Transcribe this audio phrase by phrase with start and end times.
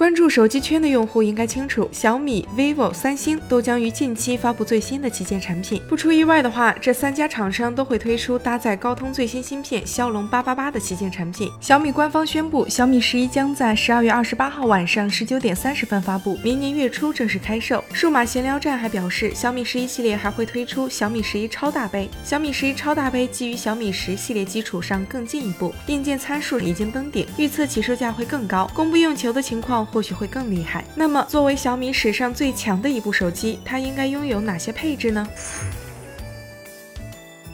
[0.00, 5.78] 关注手机圈的用户应该清楚，小米、vivo、三星都将于近期发布最新的旗舰产品。
[5.86, 11.52] 不出意外的话，这三家厂商都会推出搭载高通最新芯片骁龙八八八的旗舰产品。
[11.60, 17.84] 小米官方宣布，小米十一将在十二月二十八号晚上十九点三十分发布，明年月初正式开售。
[17.92, 22.08] 数码闲聊站还表示，小米十一系列还会推出小米十一超大杯。
[22.24, 29.86] 小米十一超大杯基于小米十系列基础上更进一步，硬件参数已经登顶，预测起售价会更高，供不应求的情况。
[29.92, 30.84] 或许会更厉害。
[30.94, 35.26] 那么，作为小米史上最强的一部手机，它应该拥有哪些配置呢？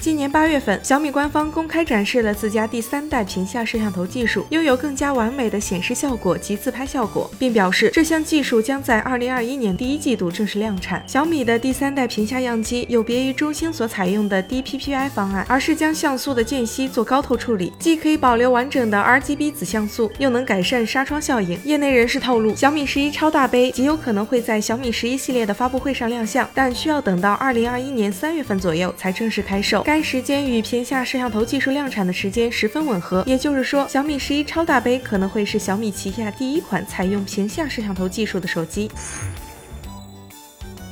[0.00, 11.04] 今年八月份，小米官方公开展示了自家第三代屏下摄像头技术，拥有更加完美的显示效果及自拍效果，并表示这项技术将在二零二一年第一季度正式量产。
[11.06, 21.62] 小米的第三代屏下样机有别于中兴所采用的 DPPI 方案，而是将像素的间隙做高透处理，既可以保留完整的 RGB 子像素，又能改善纱窗效应。
[21.64, 29.82] 业内人士透露，小米十一超大杯极有可能会在小米十一系列的发布会上亮相，但需要等到二零二一年三月份左右才正式开售。
[29.90, 38.88] 该时间与屏下摄像头技术量产的时间十分吻合，也就是说，小米十一超大杯可能会是小米旗下第一款采用屏下摄像头技术的手机。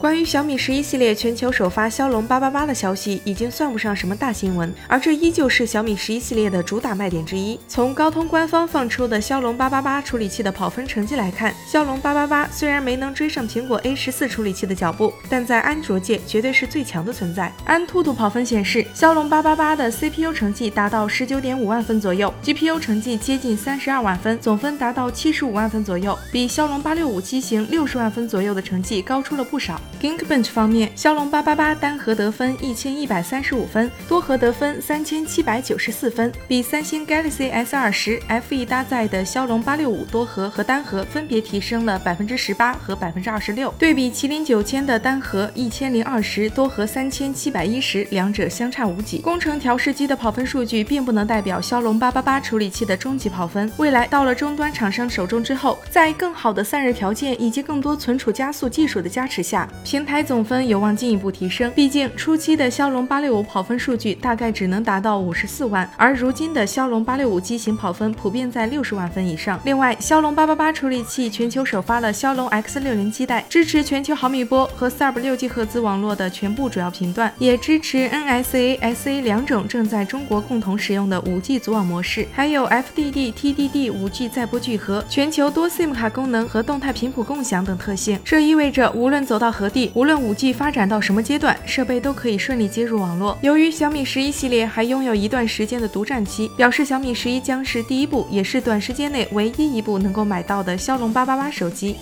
[0.00, 7.60] 关于小米十一系列全球首发骁龙八八八的消息，已经算不上什么大新闻，而这依旧是小米十一系列的主打卖点之一。
[7.68, 17.52] 从高通官方放出的骁龙八八八处理器的跑分成绩来看，骁龙八八八虽然没能追上苹果 A 十四处理器的脚步，但在安卓界绝对是最强的存在。
[17.66, 29.78] 安兔兔跑分显示，骁龙八八八的 CPU 成绩达到十九点五万分左右，GPU 成绩接近三十二万分，总分达到七十五万分左右，比骁龙八六五机型六十万分左右的成绩高出了不少。
[30.00, 43.72] Geekbench 方面，骁龙八八八单核得分一千一百三十五分，多核得分三千七百九十四分，比三星 Galaxy S 二十 FE 搭载的骁龙八六五多核和单核分别提升了百分之十八和百分之二十六。
[43.78, 49.18] 对比麒麟九千的单核一千零二十，多核三千七百一十，两者相差无几。
[49.18, 53.70] 工程调试机的跑分数据并不能代表骁龙八八八处理器的终极跑分。
[53.76, 61.70] 未来到了终端厂商手中之后，在更好的散热条件以及更多存储加速技术的加持下，平台总分有望进一步提升。
[61.74, 69.58] 毕竟初期的骁龙八六五跑分数据大概只能达到五十四万，而如今的骁龙八六五机型跑分普遍在六十万分以上。
[69.64, 85.94] 另外，骁龙八八八处理器全球首发了骁龙 X 六零基带，支持全球毫米波和 Sub 六 G 赫兹网络的全部主要频段，也支持 NSA、SA 两种正在中国共同使用的五 G 组网模式，还有 FDD、TDD 五 G 载波聚合、全球多 SIM
[85.94, 88.18] 卡功能和动态频谱共享等特性。
[88.24, 93.38] 这意味着无论走到何地，无论 5G 发展到什么阶段，设备都可以顺利接入网络。
[93.40, 101.96] 由于小米十一系列还拥有一段时间的独占期，表示小米十一将是第一部，也是短时间内唯一一部能够买到的骁龙八八八手机。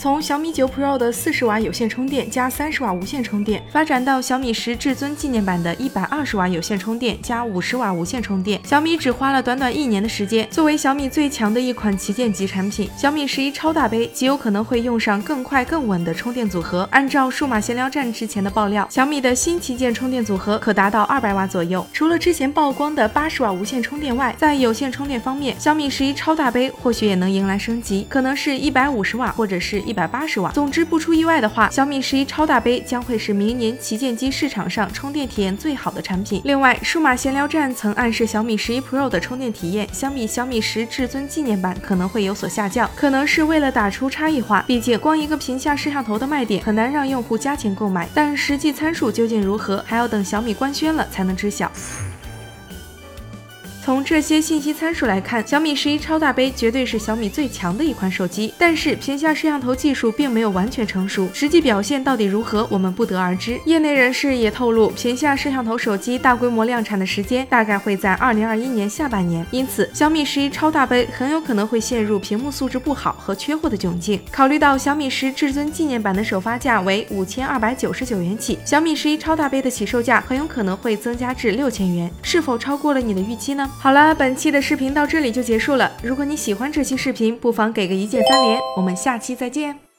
[0.00, 10.48] 从小米九 Pro 的四十瓦有线充电加三十瓦无线充电，发展到小米十至尊纪念版的一百二十瓦有线充电加五十瓦无线充电，小米只花了短短一年的时间。
[10.50, 16.88] 作为小米最强的一款旗舰级产品，小米十一超大杯极有可能会用上更快更稳的充电组合。
[16.92, 21.84] 按照数码闲聊站之前的爆料，小米的新旗舰充电组合可达到二百瓦左右。
[21.92, 29.82] 除了之前曝光的八十瓦无线充电外，在有线充电方面，小米十一超大杯或许也能迎来升级，可能是一百五十瓦或者是。
[29.88, 30.52] 一百八十瓦。
[30.52, 36.42] 总之，不出意外的话，小米十一超大杯将会是明年旗舰机市场上充电体验最好的产品。
[36.44, 44.62] 另外，数码闲聊站曾暗示小米十一 Pro 的充电体验相比小米十至尊纪念版可能会有所下降，可能是为了打出差异化。
[44.66, 51.72] 毕竟，光一个屏下摄像头的卖点很难让用户加钱购买，但实际参数究竟如何，还要等小米官宣了才能知晓。
[53.88, 58.52] 从这些信息参数来看，小米十一超大杯绝对是小米最强的一款手机。
[58.58, 63.58] 但是屏下摄像头技术并没有完全成熟，实际表现到底如何，我们不得而知。
[63.64, 74.20] 业内人士也透露，屏下摄像头手机大规模量产的时间大概会在二零二一年下半年，因此小米十一超大杯很有可能会陷入屏幕素质不好和缺货的窘境。
[74.30, 83.66] 考虑到小米十至尊纪念版的首发价为五千二百九十九元起，小米十一超大杯的起售价很有可能会增加至六千元，是否超过了你的预期呢？
[83.80, 85.92] 好了，本期的视频到这里就结束了。
[86.02, 88.58] 如果你喜欢这期视频，不妨给个一键三连。
[88.76, 89.87] 我们下期再见。